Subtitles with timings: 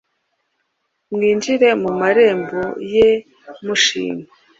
[1.13, 2.61] Mwinjire mu marembo
[2.93, 3.07] ye
[3.65, 4.23] mushima,